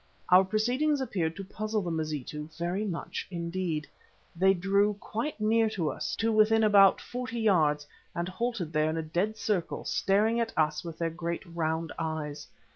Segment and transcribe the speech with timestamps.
[0.29, 3.85] Our proceedings appeared to puzzle the Mazitu very much indeed.
[4.35, 7.85] They drew quite near to us, to within about forty yards,
[8.15, 12.47] and halted there in a dead circle, staring at us with their great round eyes.